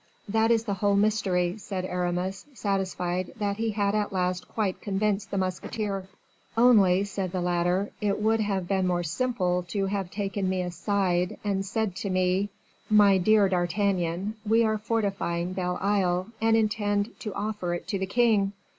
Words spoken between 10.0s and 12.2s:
taken me aside, and said to